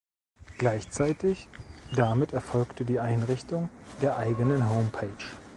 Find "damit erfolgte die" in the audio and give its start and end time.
1.95-2.99